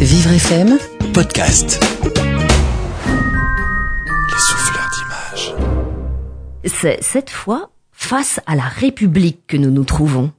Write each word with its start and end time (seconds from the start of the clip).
Vivre 0.00 0.30
FM, 0.30 0.78
podcast. 1.14 1.82
Les 4.26 4.38
souffleurs 4.38 4.90
d'images. 4.94 5.54
C'est 6.64 7.02
cette 7.02 7.30
fois 7.30 7.70
face 7.92 8.38
à 8.46 8.56
la 8.56 8.64
République 8.64 9.46
que 9.46 9.56
nous 9.56 9.70
nous 9.70 9.84
trouvons. 9.84 10.32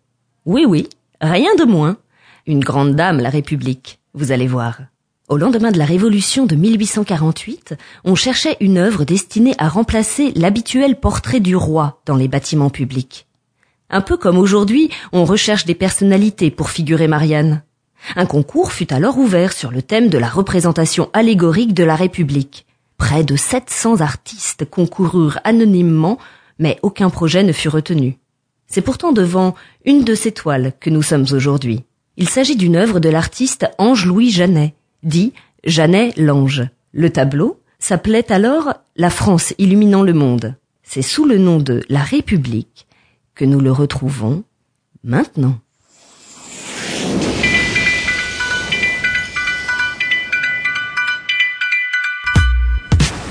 Oui, 0.45 0.65
oui, 0.67 0.87
rien 1.21 1.55
de 1.55 1.63
moins. 1.63 1.97
Une 2.45 2.63
grande 2.63 2.95
dame, 2.95 3.19
la 3.19 3.31
République, 3.31 3.99
vous 4.13 4.31
allez 4.31 4.47
voir. 4.47 4.79
Au 5.27 5.37
lendemain 5.37 5.71
de 5.71 5.79
la 5.79 5.85
Révolution 5.85 6.45
de 6.45 6.55
1848, 6.55 7.75
on 8.05 8.13
cherchait 8.13 8.57
une 8.59 8.77
œuvre 8.77 9.05
destinée 9.05 9.55
à 9.57 9.69
remplacer 9.69 10.31
l'habituel 10.35 10.99
portrait 10.99 11.39
du 11.39 11.55
roi 11.55 12.01
dans 12.05 12.15
les 12.15 12.27
bâtiments 12.27 12.69
publics. 12.69 13.25
Un 13.89 14.01
peu 14.01 14.17
comme 14.17 14.37
aujourd'hui, 14.37 14.91
on 15.13 15.25
recherche 15.25 15.65
des 15.65 15.75
personnalités 15.75 16.51
pour 16.51 16.69
figurer 16.69 17.07
Marianne. 17.07 17.63
Un 18.15 18.25
concours 18.25 18.71
fut 18.71 18.93
alors 18.93 19.17
ouvert 19.17 19.53
sur 19.53 19.71
le 19.71 19.81
thème 19.81 20.09
de 20.09 20.17
la 20.17 20.29
représentation 20.29 21.09
allégorique 21.13 21.73
de 21.73 21.83
la 21.83 21.95
République. 21.95 22.65
Près 22.97 23.23
de 23.23 23.35
700 23.35 24.01
artistes 24.01 24.65
concoururent 24.65 25.39
anonymement, 25.43 26.17
mais 26.59 26.79
aucun 26.81 27.09
projet 27.09 27.43
ne 27.43 27.51
fut 27.51 27.69
retenu. 27.69 28.17
C'est 28.67 28.81
pourtant 28.81 29.13
devant 29.13 29.55
une 29.85 30.03
de 30.03 30.15
ces 30.15 30.31
toiles 30.31 30.73
que 30.79 30.89
nous 30.89 31.03
sommes 31.03 31.27
aujourd'hui. 31.31 31.83
Il 32.17 32.27
s'agit 32.27 32.55
d'une 32.55 32.75
œuvre 32.75 32.99
de 32.99 33.09
l'artiste 33.09 33.67
Ange-Louis 33.77 34.31
Janet, 34.31 34.73
dit 35.03 35.33
Janet 35.63 36.17
l'Ange. 36.17 36.63
Le 36.91 37.11
tableau 37.11 37.61
s'appelait 37.79 38.31
alors 38.31 38.73
La 38.95 39.09
France 39.09 39.53
illuminant 39.57 40.01
le 40.01 40.13
monde. 40.13 40.55
C'est 40.83 41.01
sous 41.01 41.25
le 41.25 41.37
nom 41.37 41.59
de 41.59 41.83
La 41.89 42.01
République 42.01 42.87
que 43.35 43.45
nous 43.45 43.59
le 43.59 43.71
retrouvons 43.71 44.43
maintenant. 45.03 45.59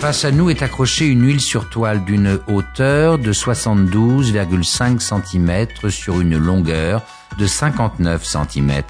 Face 0.00 0.27
à 0.27 0.30
nous 0.30 0.50
est 0.50 0.62
accrochée 0.62 1.06
une 1.06 1.27
huile 1.27 1.41
sur 1.41 1.70
toile 1.70 2.05
d'une 2.05 2.39
hauteur 2.48 3.19
de 3.19 3.33
72,5 3.33 5.00
cm 5.00 5.91
sur 5.91 6.20
une 6.20 6.36
longueur 6.36 7.02
de 7.39 7.47
59 7.47 8.24
cm. 8.24 8.83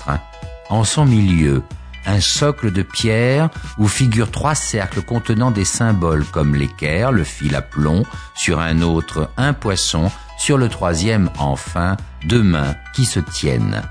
En 0.69 0.83
son 0.83 1.07
milieu, 1.07 1.63
un 2.07 2.21
socle 2.21 2.73
de 2.73 2.83
pierre 2.83 3.51
où 3.79 3.87
figurent 3.87 4.33
trois 4.33 4.57
cercles 4.57 5.01
contenant 5.01 5.53
des 5.53 5.65
symboles 5.65 6.25
comme 6.25 6.55
l'équerre, 6.55 7.13
le 7.13 7.25
fil 7.25 7.55
à 7.55 7.63
plomb, 7.63 8.05
sur 8.35 8.59
un 8.61 8.83
autre 8.83 9.31
un 9.37 9.53
poisson, 9.53 10.11
sur 10.39 10.59
le 10.59 10.69
troisième 10.69 11.31
enfin 11.39 11.97
deux 12.25 12.43
mains 12.43 12.75
qui 12.95 13.05
se 13.05 13.21
tiennent. 13.21 13.83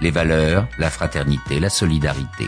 Les 0.00 0.10
valeurs, 0.10 0.68
la 0.78 0.90
fraternité, 0.90 1.60
la 1.60 1.70
solidarité. 1.70 2.46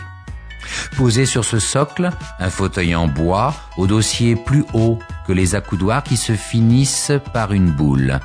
Posé 0.97 1.25
sur 1.25 1.45
ce 1.45 1.59
socle, 1.59 2.09
un 2.39 2.49
fauteuil 2.49 2.95
en 2.95 3.07
bois 3.07 3.53
au 3.77 3.87
dossier 3.87 4.35
plus 4.35 4.65
haut 4.73 4.99
que 5.27 5.33
les 5.33 5.55
accoudoirs 5.55 6.03
qui 6.03 6.17
se 6.17 6.33
finissent 6.33 7.13
par 7.33 7.53
une 7.53 7.71
boule. 7.71 8.19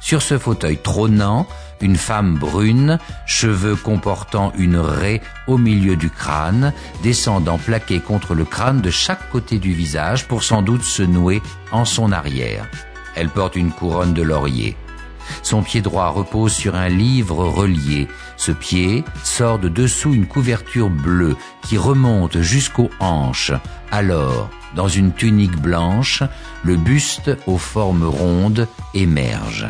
Sur 0.00 0.22
ce 0.22 0.38
fauteuil 0.38 0.78
trônant, 0.78 1.46
une 1.80 1.96
femme 1.96 2.36
brune, 2.36 2.98
cheveux 3.26 3.76
comportant 3.76 4.52
une 4.56 4.78
raie 4.78 5.20
au 5.46 5.58
milieu 5.58 5.96
du 5.96 6.10
crâne, 6.10 6.72
descendant 7.02 7.58
plaquée 7.58 8.00
contre 8.00 8.34
le 8.34 8.44
crâne 8.44 8.80
de 8.80 8.90
chaque 8.90 9.30
côté 9.30 9.58
du 9.58 9.72
visage 9.72 10.26
pour 10.26 10.42
sans 10.42 10.62
doute 10.62 10.82
se 10.82 11.02
nouer 11.02 11.42
en 11.72 11.84
son 11.84 12.12
arrière. 12.12 12.66
Elle 13.14 13.28
porte 13.28 13.56
une 13.56 13.72
couronne 13.72 14.14
de 14.14 14.22
laurier. 14.22 14.76
Son 15.42 15.62
pied 15.62 15.80
droit 15.80 16.08
repose 16.08 16.52
sur 16.52 16.74
un 16.74 16.88
livre 16.88 17.44
relié. 17.44 18.08
Ce 18.36 18.52
pied 18.52 19.04
sort 19.24 19.58
de 19.58 19.68
dessous 19.68 20.14
une 20.14 20.26
couverture 20.26 20.90
bleue 20.90 21.36
qui 21.62 21.78
remonte 21.78 22.40
jusqu'aux 22.40 22.90
hanches. 23.00 23.52
Alors, 23.90 24.50
dans 24.74 24.88
une 24.88 25.12
tunique 25.12 25.56
blanche, 25.56 26.22
le 26.62 26.76
buste 26.76 27.30
aux 27.46 27.58
formes 27.58 28.04
rondes 28.04 28.68
émerge. 28.94 29.66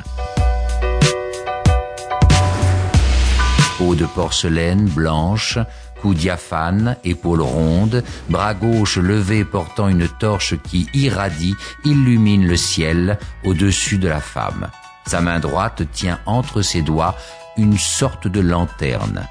Peau 3.78 3.95
de 3.95 4.06
porcelaine 4.06 4.87
blanche, 4.87 5.59
cou 6.00 6.15
diaphane, 6.15 6.97
épaules 7.05 7.43
rondes, 7.43 8.03
bras 8.31 8.55
gauche 8.55 8.97
levé 8.97 9.45
portant 9.45 9.89
une 9.89 10.09
torche 10.09 10.55
qui 10.62 10.89
irradie, 10.95 11.55
illumine 11.84 12.47
le 12.47 12.56
ciel 12.56 13.19
au-dessus 13.45 13.99
de 13.99 14.09
la 14.09 14.21
femme. 14.21 14.69
Sa 15.06 15.21
main 15.21 15.39
droite 15.39 15.83
tient 15.93 16.19
entre 16.27 16.62
ses 16.62 16.83
doigts 16.83 17.17
une 17.56 17.78
sorte 17.78 18.28
de 18.28 18.41
lanterne. 18.41 19.27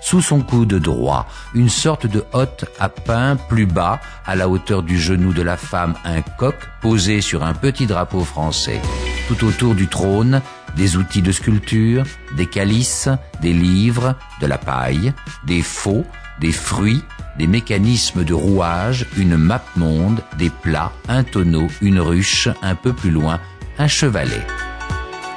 Sous 0.00 0.22
son 0.22 0.40
coude 0.40 0.74
droit, 0.74 1.26
une 1.52 1.68
sorte 1.68 2.06
de 2.06 2.24
hotte 2.32 2.64
à 2.78 2.88
pain 2.88 3.34
plus 3.34 3.66
bas, 3.66 4.00
à 4.24 4.36
la 4.36 4.48
hauteur 4.48 4.84
du 4.84 4.98
genou 4.98 5.32
de 5.32 5.42
la 5.42 5.56
femme, 5.56 5.94
un 6.04 6.22
coq 6.22 6.54
posé 6.80 7.20
sur 7.20 7.42
un 7.42 7.54
petit 7.54 7.86
drapeau 7.86 8.22
français. 8.22 8.80
Tout 9.26 9.44
autour 9.44 9.74
du 9.74 9.88
trône, 9.88 10.42
des 10.76 10.96
outils 10.96 11.22
de 11.22 11.32
sculpture, 11.32 12.04
des 12.36 12.46
calices, 12.46 13.08
des 13.42 13.52
livres, 13.52 14.14
de 14.40 14.46
la 14.46 14.58
paille, 14.58 15.12
des 15.44 15.62
faux, 15.62 16.06
des 16.40 16.52
fruits, 16.52 17.02
des 17.36 17.48
mécanismes 17.48 18.22
de 18.22 18.34
rouage, 18.34 19.06
une 19.16 19.36
map 19.36 19.64
monde, 19.74 20.20
des 20.38 20.50
plats, 20.50 20.92
un 21.08 21.24
tonneau, 21.24 21.66
une 21.80 21.98
ruche, 21.98 22.48
un 22.62 22.76
peu 22.76 22.92
plus 22.92 23.10
loin, 23.10 23.40
un 23.78 23.88
chevalet. 23.88 24.46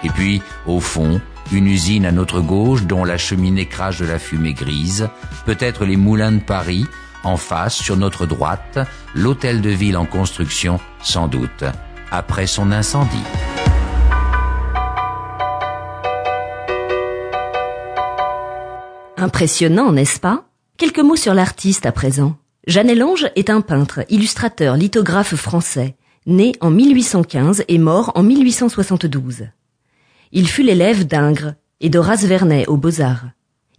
Et 0.03 0.09
puis, 0.09 0.41
au 0.65 0.79
fond, 0.79 1.21
une 1.51 1.67
usine 1.67 2.05
à 2.05 2.11
notre 2.11 2.41
gauche 2.41 2.83
dont 2.83 3.03
la 3.03 3.17
cheminée 3.17 3.65
crache 3.65 3.99
de 3.99 4.05
la 4.05 4.19
fumée 4.19 4.53
grise, 4.53 5.09
peut-être 5.45 5.85
les 5.85 5.97
moulins 5.97 6.31
de 6.31 6.39
Paris, 6.39 6.85
en 7.23 7.37
face, 7.37 7.75
sur 7.75 7.97
notre 7.97 8.25
droite, 8.25 8.79
l'hôtel 9.13 9.61
de 9.61 9.69
ville 9.69 9.97
en 9.97 10.05
construction, 10.05 10.79
sans 11.01 11.27
doute, 11.27 11.63
après 12.11 12.47
son 12.47 12.71
incendie. 12.71 13.17
Impressionnant, 19.17 19.91
n'est-ce 19.91 20.19
pas? 20.19 20.45
Quelques 20.77 20.99
mots 20.99 21.17
sur 21.17 21.33
l'artiste 21.33 21.85
à 21.85 21.91
présent. 21.91 22.37
Jeannet 22.67 22.95
Lange 22.95 23.29
est 23.35 23.49
un 23.49 23.59
peintre, 23.59 24.05
illustrateur, 24.09 24.77
lithographe 24.77 25.35
français, 25.35 25.97
né 26.25 26.53
en 26.61 26.69
1815 26.69 27.65
et 27.67 27.79
mort 27.79 28.13
en 28.15 28.23
1872. 28.23 29.47
Il 30.31 30.47
fut 30.47 30.63
l'élève 30.63 31.07
d'Ingres 31.07 31.53
et 31.81 31.89
d'Horace 31.89 32.25
Vernet 32.25 32.67
aux 32.67 32.77
Beaux-Arts. 32.77 33.29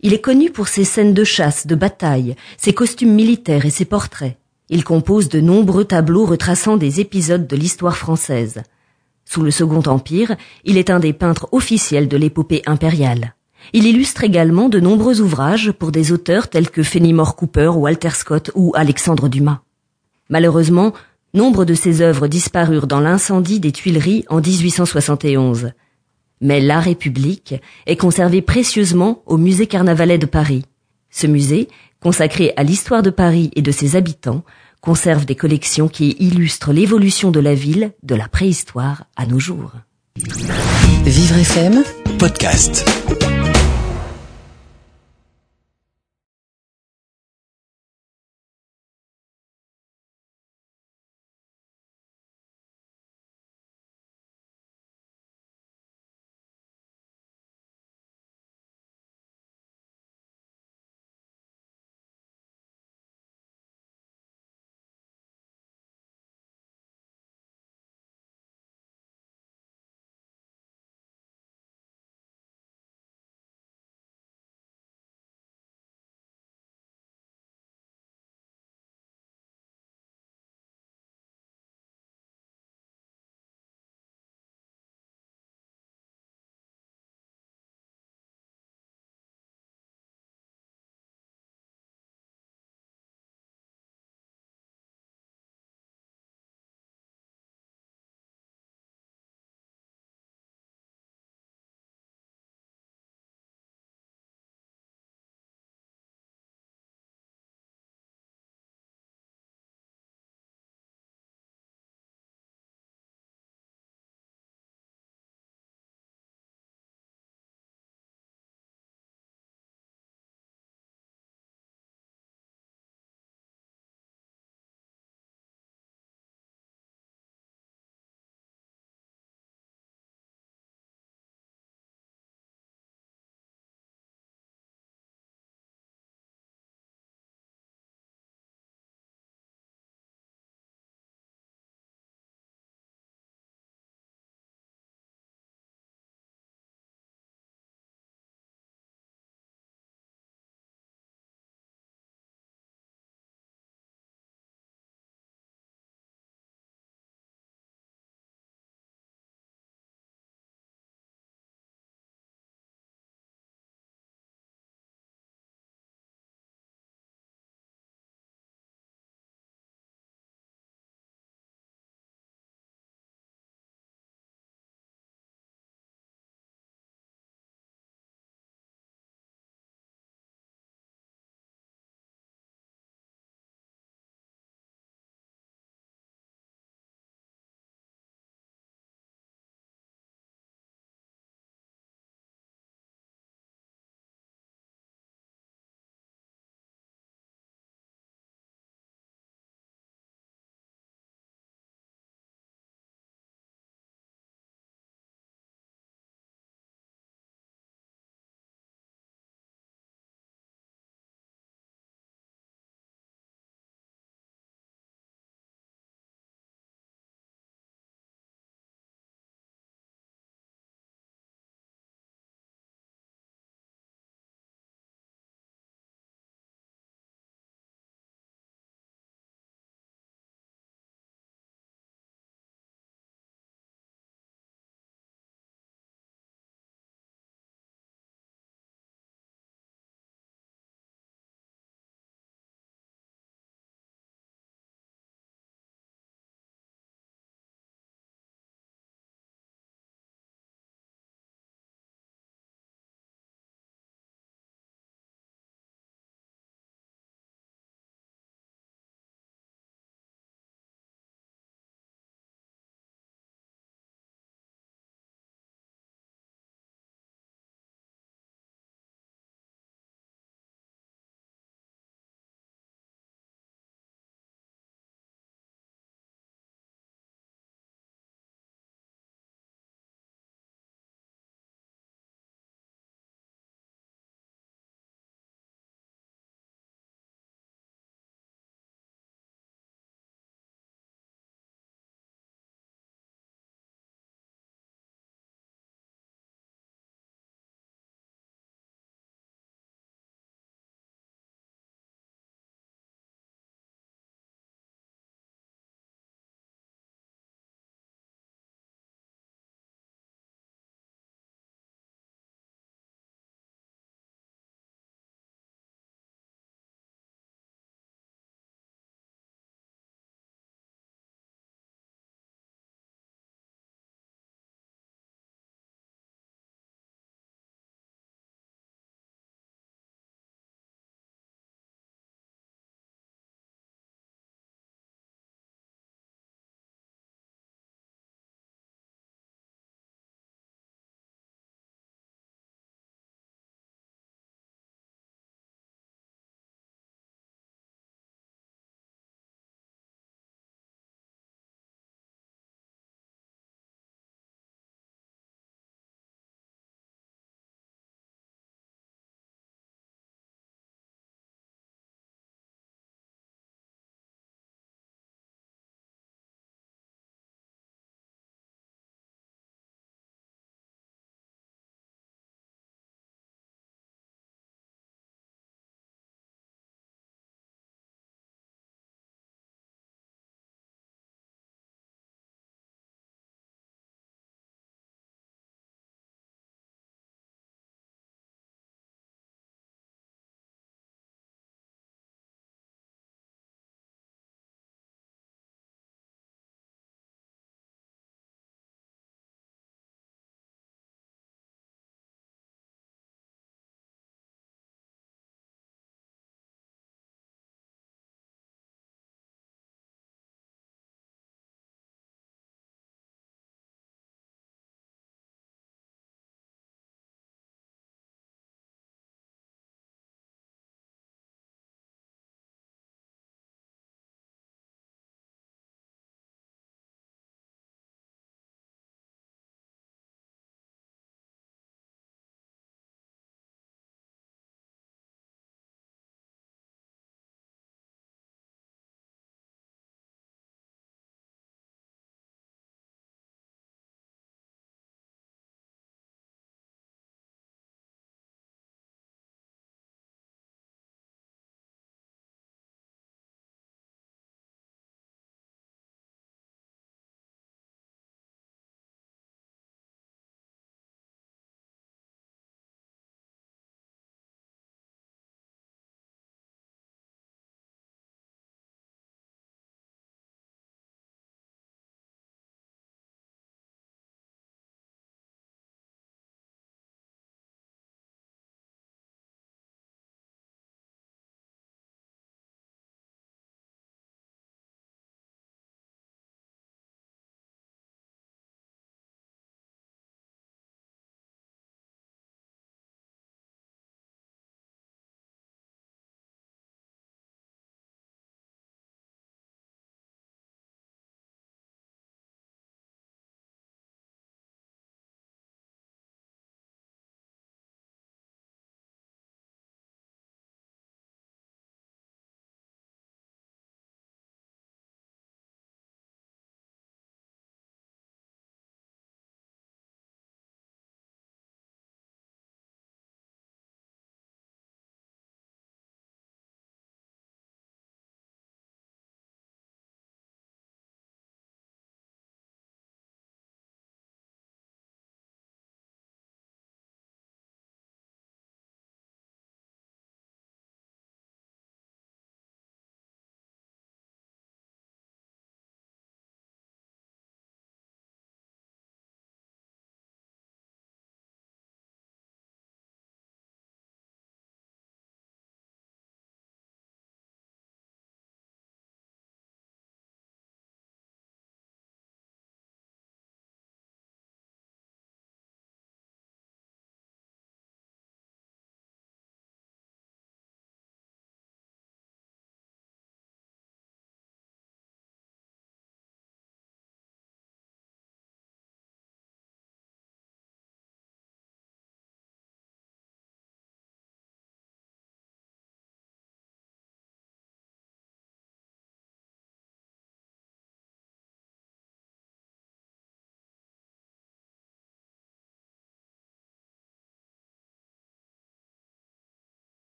Il 0.00 0.12
est 0.12 0.20
connu 0.20 0.50
pour 0.50 0.66
ses 0.66 0.84
scènes 0.84 1.14
de 1.14 1.22
chasse, 1.22 1.66
de 1.66 1.76
bataille, 1.76 2.34
ses 2.56 2.72
costumes 2.72 3.14
militaires 3.14 3.66
et 3.66 3.70
ses 3.70 3.84
portraits. 3.84 4.36
Il 4.68 4.82
compose 4.82 5.28
de 5.28 5.40
nombreux 5.40 5.84
tableaux 5.84 6.24
retraçant 6.24 6.76
des 6.76 7.00
épisodes 7.00 7.46
de 7.46 7.56
l'histoire 7.56 7.96
française. 7.96 8.62
Sous 9.24 9.42
le 9.42 9.52
Second 9.52 9.82
Empire, 9.86 10.34
il 10.64 10.76
est 10.76 10.90
un 10.90 10.98
des 10.98 11.12
peintres 11.12 11.48
officiels 11.52 12.08
de 12.08 12.16
l'épopée 12.16 12.62
impériale. 12.66 13.34
Il 13.72 13.86
illustre 13.86 14.24
également 14.24 14.68
de 14.68 14.80
nombreux 14.80 15.20
ouvrages 15.20 15.70
pour 15.70 15.92
des 15.92 16.10
auteurs 16.10 16.48
tels 16.48 16.70
que 16.70 16.82
Fenimore 16.82 17.36
Cooper, 17.36 17.68
Walter 17.76 18.10
Scott 18.10 18.50
ou 18.56 18.72
Alexandre 18.74 19.28
Dumas. 19.28 19.60
Malheureusement, 20.30 20.94
nombre 21.32 21.64
de 21.64 21.74
ses 21.74 22.00
œuvres 22.00 22.26
disparurent 22.26 22.88
dans 22.88 23.00
l'incendie 23.00 23.60
des 23.60 23.70
Tuileries 23.70 24.24
en 24.28 24.40
1871. 24.40 25.72
Mais 26.40 26.60
La 26.60 26.80
République 26.80 27.54
est 27.86 27.96
conservée 27.96 28.42
précieusement 28.42 29.22
au 29.26 29.36
musée 29.36 29.66
Carnavalet 29.66 30.18
de 30.18 30.26
Paris. 30.26 30.64
Ce 31.10 31.26
musée, 31.26 31.68
consacré 32.00 32.52
à 32.56 32.62
l'histoire 32.62 33.02
de 33.02 33.10
Paris 33.10 33.50
et 33.56 33.62
de 33.62 33.72
ses 33.72 33.96
habitants, 33.96 34.42
conserve 34.80 35.26
des 35.26 35.34
collections 35.34 35.88
qui 35.88 36.16
illustrent 36.18 36.72
l'évolution 36.72 37.30
de 37.30 37.40
la 37.40 37.54
ville 37.54 37.92
de 38.02 38.14
la 38.14 38.28
préhistoire 38.28 39.04
à 39.16 39.26
nos 39.26 39.38
jours. 39.38 39.72
Vivre 40.16 41.36
FM, 41.36 41.82
Podcast. 42.18 42.84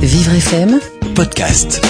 Vivre 0.00 0.38
FM 0.40 0.78
Podcast. 1.14 1.80